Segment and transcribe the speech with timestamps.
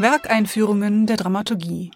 [0.00, 1.90] Werkeinführungen der Dramaturgie.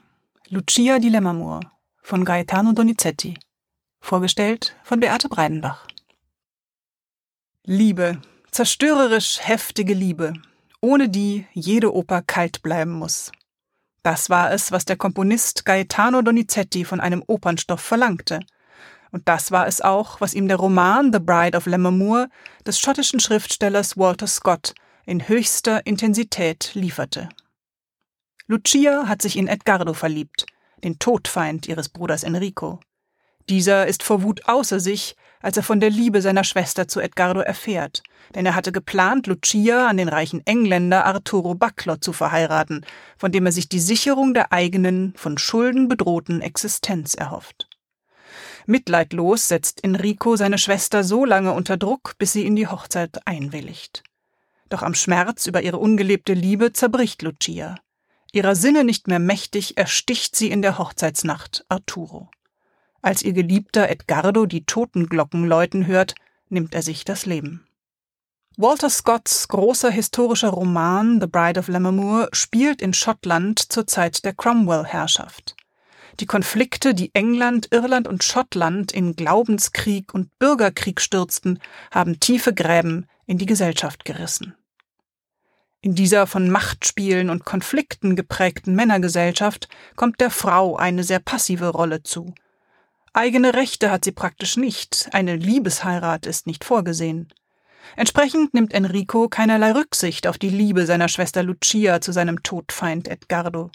[0.50, 1.60] Lucia di Lammermoor
[2.02, 3.38] von Gaetano Donizetti.
[3.98, 5.86] Vorgestellt von Beate Breidenbach.
[7.64, 8.20] Liebe,
[8.50, 10.34] zerstörerisch heftige Liebe,
[10.82, 13.32] ohne die jede Oper kalt bleiben muss.
[14.02, 18.40] Das war es, was der Komponist Gaetano Donizetti von einem Opernstoff verlangte.
[19.12, 22.28] Und das war es auch, was ihm der Roman The Bride of Lammermoor
[22.66, 24.74] des schottischen Schriftstellers Walter Scott
[25.06, 27.30] in höchster Intensität lieferte.
[28.46, 30.44] Lucia hat sich in Edgardo verliebt,
[30.82, 32.78] den Todfeind ihres Bruders Enrico.
[33.48, 37.40] Dieser ist vor Wut außer sich, als er von der Liebe seiner Schwester zu Edgardo
[37.40, 38.02] erfährt,
[38.34, 42.84] denn er hatte geplant, Lucia an den reichen Engländer Arturo Buckler zu verheiraten,
[43.16, 47.70] von dem er sich die Sicherung der eigenen, von Schulden bedrohten Existenz erhofft.
[48.66, 54.02] Mitleidlos setzt Enrico seine Schwester so lange unter Druck, bis sie in die Hochzeit einwilligt.
[54.68, 57.76] Doch am Schmerz über ihre ungelebte Liebe zerbricht Lucia.
[58.34, 62.30] Ihrer Sinne nicht mehr mächtig, ersticht sie in der Hochzeitsnacht Arturo.
[63.00, 66.16] Als ihr Geliebter Edgardo die Totenglocken läuten hört,
[66.48, 67.64] nimmt er sich das Leben.
[68.56, 74.34] Walter Scotts großer historischer Roman The Bride of Lammermoor spielt in Schottland zur Zeit der
[74.34, 75.54] Cromwell-Herrschaft.
[76.18, 81.60] Die Konflikte, die England, Irland und Schottland in Glaubenskrieg und Bürgerkrieg stürzten,
[81.92, 84.56] haben tiefe Gräben in die Gesellschaft gerissen.
[85.84, 92.02] In dieser von Machtspielen und Konflikten geprägten Männergesellschaft kommt der Frau eine sehr passive Rolle
[92.02, 92.34] zu.
[93.12, 97.34] Eigene Rechte hat sie praktisch nicht, eine Liebesheirat ist nicht vorgesehen.
[97.96, 103.70] Entsprechend nimmt Enrico keinerlei Rücksicht auf die Liebe seiner Schwester Lucia zu seinem Todfeind Edgardo.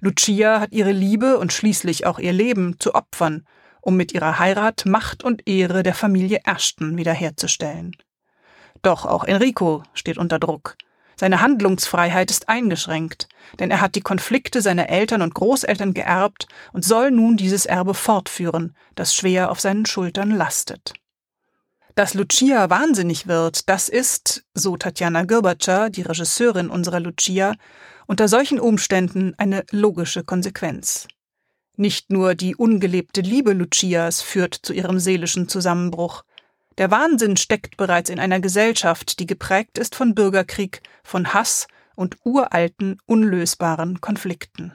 [0.00, 3.46] Lucia hat ihre Liebe und schließlich auch ihr Leben zu opfern,
[3.80, 7.96] um mit ihrer Heirat Macht und Ehre der Familie Ashton wiederherzustellen.
[8.82, 10.76] Doch auch Enrico steht unter Druck.
[11.16, 16.84] Seine Handlungsfreiheit ist eingeschränkt, denn er hat die Konflikte seiner Eltern und Großeltern geerbt und
[16.84, 20.94] soll nun dieses Erbe fortführen, das schwer auf seinen Schultern lastet.
[21.94, 27.54] Dass Lucia wahnsinnig wird, das ist, so Tatjana Girbatscher, die Regisseurin unserer Lucia,
[28.06, 31.06] unter solchen Umständen eine logische Konsequenz.
[31.76, 36.24] Nicht nur die ungelebte Liebe Lucias führt zu ihrem seelischen Zusammenbruch,
[36.78, 42.16] der Wahnsinn steckt bereits in einer Gesellschaft, die geprägt ist von Bürgerkrieg, von Hass und
[42.24, 44.72] uralten, unlösbaren Konflikten.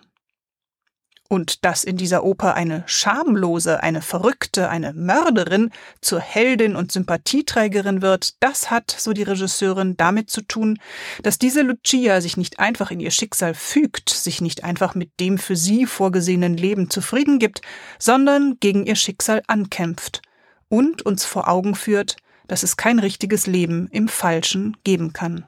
[1.32, 5.70] Und dass in dieser Oper eine schamlose, eine Verrückte, eine Mörderin
[6.02, 10.80] zur Heldin und Sympathieträgerin wird, das hat, so die Regisseurin, damit zu tun,
[11.22, 15.38] dass diese Lucia sich nicht einfach in ihr Schicksal fügt, sich nicht einfach mit dem
[15.38, 17.62] für sie vorgesehenen Leben zufrieden gibt,
[18.00, 20.24] sondern gegen ihr Schicksal ankämpft
[20.70, 22.16] und uns vor Augen führt,
[22.48, 25.46] dass es kein richtiges Leben im Falschen geben kann.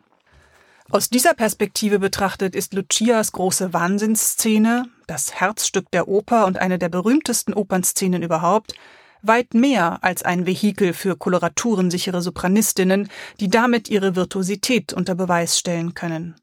[0.90, 6.90] Aus dieser Perspektive betrachtet ist Lucias große Wahnsinnsszene, das Herzstück der Oper und eine der
[6.90, 8.74] berühmtesten Opernszenen überhaupt,
[9.22, 15.94] weit mehr als ein Vehikel für koloraturen-sichere Sopranistinnen, die damit ihre Virtuosität unter Beweis stellen
[15.94, 16.36] können.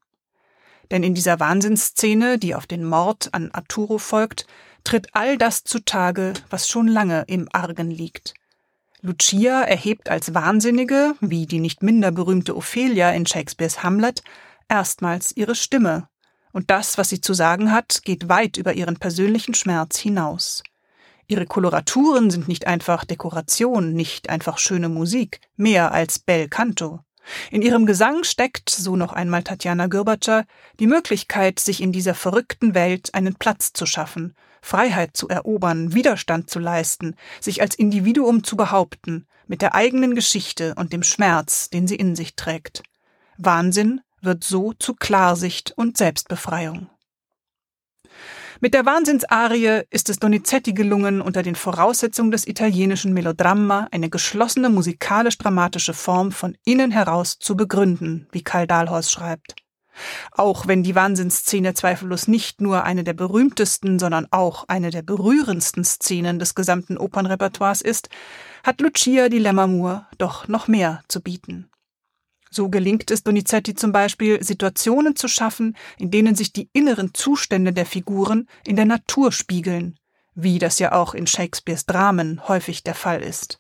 [0.91, 4.47] Denn in dieser Wahnsinnsszene, die auf den Mord an Arturo folgt,
[4.85, 8.33] tritt all das zutage, was schon lange im Argen liegt.
[9.01, 14.23] Lucia erhebt als Wahnsinnige, wie die nicht minder berühmte Ophelia in Shakespeares Hamlet,
[14.69, 16.09] erstmals ihre Stimme.
[16.53, 20.65] Und das, was sie zu sagen hat, geht weit über ihren persönlichen Schmerz hinaus.
[21.29, 27.01] Ihre Koloraturen sind nicht einfach Dekoration, nicht einfach schöne Musik, mehr als Bel Canto.
[27.51, 30.45] In ihrem Gesang steckt, so noch einmal Tatjana Gürbatscher,
[30.81, 36.51] die Möglichkeit, sich in dieser verrückten Welt einen Platz zu schaffen, Freiheit zu erobern, Widerstand
[36.51, 41.87] zu leisten, sich als Individuum zu behaupten, mit der eigenen Geschichte und dem Schmerz, den
[41.87, 42.83] sie in sich trägt.
[43.39, 46.89] Wahnsinn wird so zu Klarsicht und Selbstbefreiung.
[48.61, 54.69] Mit der Wahnsinnsarie ist es Donizetti gelungen, unter den Voraussetzungen des italienischen Melodramma eine geschlossene
[54.69, 59.55] musikalisch-dramatische Form von innen heraus zu begründen, wie Karl Dahlhorst schreibt.
[60.33, 65.85] Auch wenn die Wahnsinnsszene zweifellos nicht nur eine der berühmtesten, sondern auch eine der berührendsten
[65.85, 68.09] Szenen des gesamten Opernrepertoires ist,
[68.65, 71.71] hat Lucia di Lammermoor doch noch mehr zu bieten.
[72.51, 77.73] So gelingt es Donizetti zum Beispiel, Situationen zu schaffen, in denen sich die inneren Zustände
[77.73, 79.99] der Figuren in der Natur spiegeln,
[80.35, 83.59] wie das ja auch in Shakespeares Dramen häufig der Fall ist.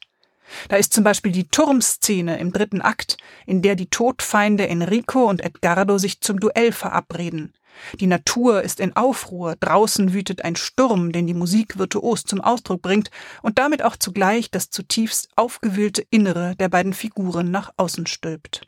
[0.68, 3.16] Da ist zum Beispiel die Turmszene im dritten Akt,
[3.46, 7.52] in der die Todfeinde Enrico und Edgardo sich zum Duell verabreden.
[8.00, 12.82] Die Natur ist in Aufruhr, draußen wütet ein Sturm, den die Musik virtuos zum Ausdruck
[12.82, 13.10] bringt
[13.42, 18.66] und damit auch zugleich das zutiefst aufgewühlte Innere der beiden Figuren nach außen stülpt.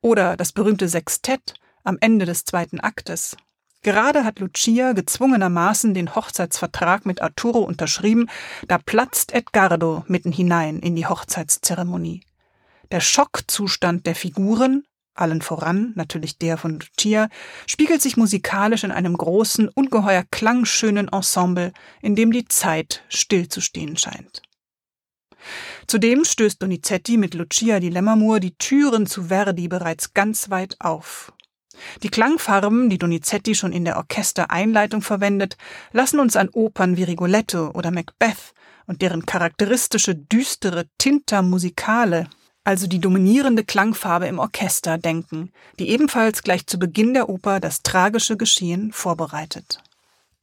[0.00, 1.54] Oder das berühmte Sextett
[1.84, 3.36] am Ende des zweiten Aktes.
[3.82, 8.30] Gerade hat Lucia gezwungenermaßen den Hochzeitsvertrag mit Arturo unterschrieben,
[8.68, 12.22] da platzt Edgardo mitten hinein in die Hochzeitszeremonie.
[12.92, 14.84] Der Schockzustand der Figuren,
[15.14, 17.28] allen voran natürlich der von Lucia,
[17.66, 24.42] spiegelt sich musikalisch in einem großen, ungeheuer klangschönen Ensemble, in dem die Zeit stillzustehen scheint.
[25.88, 31.32] Zudem stößt Donizetti mit Lucia di Lammermoor die Türen zu Verdi bereits ganz weit auf.
[32.02, 35.56] Die Klangfarben, die Donizetti schon in der Orchestereinleitung verwendet,
[35.92, 38.54] lassen uns an Opern wie Rigoletto oder Macbeth
[38.86, 42.28] und deren charakteristische düstere Tinta musicale,
[42.64, 47.82] also die dominierende Klangfarbe im Orchester, denken, die ebenfalls gleich zu Beginn der Oper das
[47.82, 49.82] tragische Geschehen vorbereitet.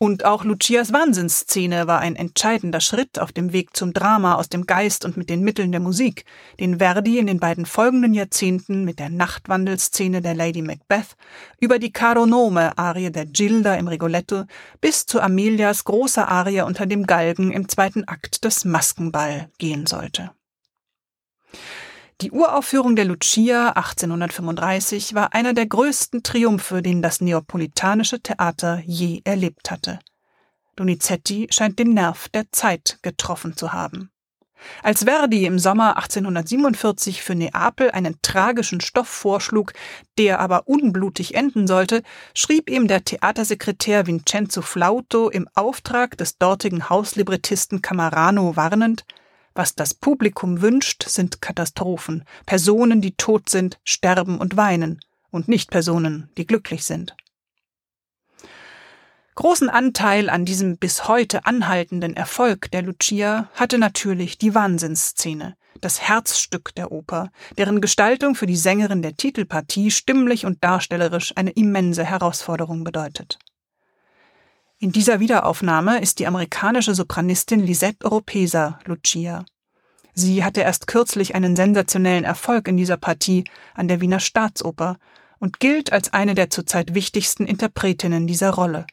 [0.02, 4.66] Und auch Lucias Wahnsinnsszene war ein entscheidender Schritt auf dem Weg zum Drama aus dem
[4.66, 6.24] Geist und mit den Mitteln der Musik,
[6.58, 11.18] den Verdi in den beiden folgenden Jahrzehnten mit der Nachtwandelszene der Lady Macbeth
[11.60, 14.46] über die Caronome-Arie der Gilda im Rigoletto
[14.80, 20.32] bis zu Amelias großer Arie unter dem Galgen im zweiten Akt des Maskenball gehen sollte.
[22.22, 29.22] Die Uraufführung der Lucia 1835 war einer der größten Triumphe, den das neapolitanische Theater je
[29.24, 30.00] erlebt hatte.
[30.76, 34.12] Donizetti scheint den Nerv der Zeit getroffen zu haben.
[34.84, 39.72] Als Verdi im Sommer 1847 für Neapel einen tragischen Stoff vorschlug,
[40.18, 46.90] der aber unblutig enden sollte, schrieb ihm der Theatersekretär Vincenzo Flauto im Auftrag des dortigen
[46.90, 49.06] Hauslibrettisten Camarano warnend,
[49.60, 55.02] was das Publikum wünscht, sind Katastrophen, Personen, die tot sind, sterben und weinen,
[55.32, 57.14] und nicht Personen, die glücklich sind.
[59.36, 66.00] Großen Anteil an diesem bis heute anhaltenden Erfolg der Lucia hatte natürlich die Wahnsinnsszene, das
[66.00, 72.06] Herzstück der Oper, deren Gestaltung für die Sängerin der Titelpartie stimmlich und darstellerisch eine immense
[72.06, 73.40] Herausforderung bedeutet.
[74.82, 79.44] In dieser Wiederaufnahme ist die amerikanische Sopranistin Lisette Oropesa Lucia.
[80.14, 83.44] Sie hatte erst kürzlich einen sensationellen Erfolg in dieser Partie
[83.76, 84.96] an der Wiener Staatsoper
[85.38, 88.88] und gilt als eine der zurzeit wichtigsten Interpretinnen dieser Rolle.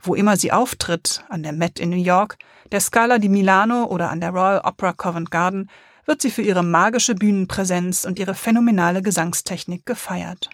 [0.00, 2.36] Wo immer sie auftritt, an der Met in New York,
[2.72, 5.70] der Scala di Milano oder an der Royal Opera Covent Garden,
[6.04, 10.50] wird sie für ihre magische Bühnenpräsenz und ihre phänomenale Gesangstechnik gefeiert.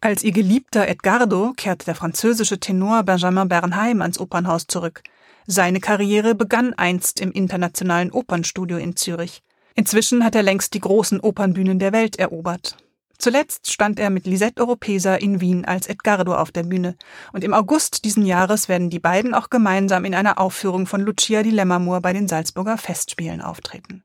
[0.00, 5.02] Als ihr geliebter Edgardo kehrt der französische Tenor Benjamin Bernheim ans Opernhaus zurück.
[5.46, 9.42] Seine Karriere begann einst im Internationalen Opernstudio in Zürich.
[9.74, 12.76] Inzwischen hat er längst die großen Opernbühnen der Welt erobert.
[13.20, 16.96] Zuletzt stand er mit Lisette Oropesa in Wien als Edgardo auf der Bühne,
[17.34, 21.42] und im August diesen Jahres werden die beiden auch gemeinsam in einer Aufführung von Lucia
[21.42, 24.04] di Lammermoor bei den Salzburger Festspielen auftreten.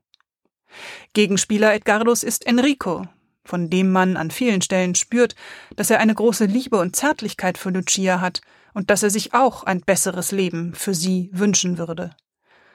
[1.14, 3.06] Gegenspieler Edgardos ist Enrico,
[3.46, 5.34] von dem man an vielen Stellen spürt,
[5.76, 8.40] dass er eine große Liebe und Zärtlichkeit für Lucia hat
[8.74, 12.14] und dass er sich auch ein besseres Leben für sie wünschen würde.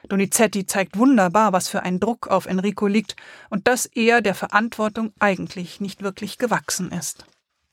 [0.08, 3.14] Donizetti zeigt wunderbar, was für ein Druck auf Enrico liegt
[3.50, 7.24] und dass er der Verantwortung eigentlich nicht wirklich gewachsen ist.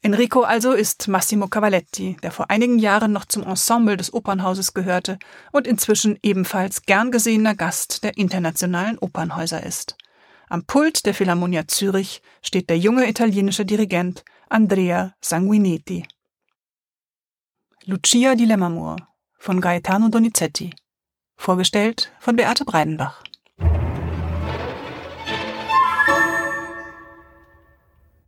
[0.01, 5.19] Enrico also ist Massimo Cavaletti, der vor einigen Jahren noch zum Ensemble des Opernhauses gehörte
[5.51, 9.97] und inzwischen ebenfalls gern gesehener Gast der internationalen Opernhäuser ist.
[10.51, 16.07] Am Pult der Philharmonia Zürich steht der junge italienische Dirigent Andrea Sanguinetti.
[17.85, 18.97] Lucia di Lammermoor
[19.37, 20.73] von Gaetano Donizetti.
[21.35, 23.23] Vorgestellt von Beate Breidenbach.